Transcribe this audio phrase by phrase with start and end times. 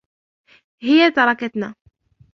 [0.83, 1.75] هي تركتنا.